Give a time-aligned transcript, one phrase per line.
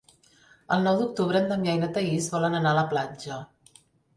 [0.75, 3.39] El nou d'octubre en Damià i na Thaís volen anar a la platja.